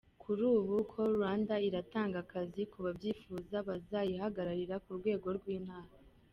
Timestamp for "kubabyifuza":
2.71-3.57